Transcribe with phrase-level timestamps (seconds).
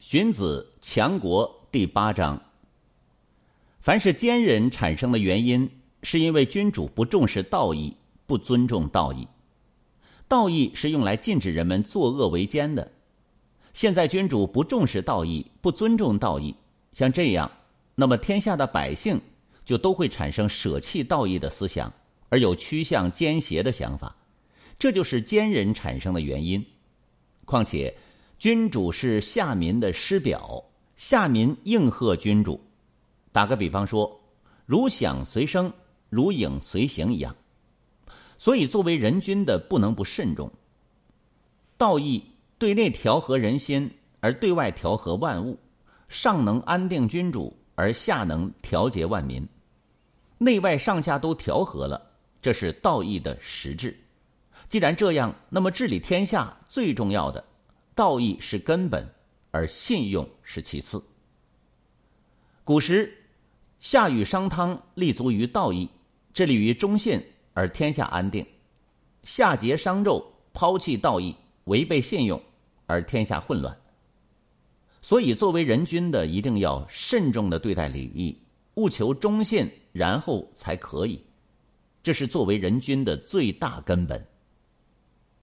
[0.00, 2.42] 荀子·强国第八章。
[3.82, 5.70] 凡是奸人产生的原因，
[6.02, 9.28] 是因为君主不重视道义，不尊重道义。
[10.26, 12.90] 道义是用来禁止人们作恶为奸的。
[13.74, 16.56] 现在君主不重视道义，不尊重道义，
[16.94, 17.50] 像这样，
[17.94, 19.20] 那么天下的百姓
[19.66, 21.92] 就都会产生舍弃道义的思想，
[22.30, 24.16] 而有趋向奸邪的想法。
[24.78, 26.64] 这就是奸人产生的原因。
[27.44, 27.94] 况且。
[28.40, 30.64] 君主是下民的师表，
[30.96, 32.58] 下民应和君主。
[33.32, 34.18] 打个比方说，
[34.64, 35.70] 如响随声，
[36.08, 37.36] 如影随形一样。
[38.38, 40.50] 所以，作为人君的，不能不慎重。
[41.76, 42.24] 道义
[42.56, 43.90] 对内调和人心，
[44.20, 45.58] 而对外调和万物，
[46.08, 49.46] 上能安定君主，而下能调节万民。
[50.38, 52.00] 内外上下都调和了，
[52.40, 53.94] 这是道义的实质。
[54.66, 57.44] 既然这样，那么治理天下最重要的。
[58.00, 59.06] 道义是根本，
[59.50, 61.04] 而信用是其次。
[62.64, 63.14] 古时，
[63.78, 65.86] 夏禹、商汤立足于道义，
[66.32, 68.42] 致力于忠信，而天下安定；
[69.22, 70.24] 夏桀、商纣
[70.54, 72.42] 抛弃道义，违背信用，
[72.86, 73.78] 而天下混乱。
[75.02, 78.34] 所以，作为人君的，一定要慎重的对待礼义，
[78.76, 81.22] 务求忠信，然后才可以。
[82.02, 84.26] 这是作为人君的最大根本。